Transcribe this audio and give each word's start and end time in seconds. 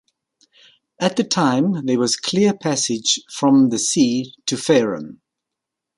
At 0.99 1.15
the 1.15 1.23
time 1.23 1.85
there 1.85 1.99
was 1.99 2.15
clear 2.15 2.55
passage 2.57 3.19
from 3.31 3.69
the 3.69 3.77
sea 3.77 4.33
to 4.47 4.55
Farum. 4.55 5.19